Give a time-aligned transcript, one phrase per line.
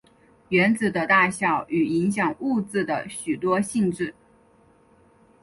[0.49, 4.15] 原子的大小与影响物质的许多性质。